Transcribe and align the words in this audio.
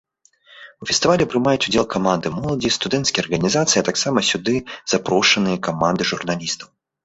У 0.83 0.87
фестывалі 0.91 1.27
прымаюць 1.33 1.67
удзел 1.71 1.85
каманды 1.97 2.27
моладзі, 2.39 2.73
студэнцкіх 2.77 3.21
арганізацый, 3.27 3.77
а 3.85 3.87
таксама 3.93 4.27
сюды 4.33 4.55
запрошаныя 4.97 5.57
каманды 5.73 6.03
журналістаў. 6.15 6.67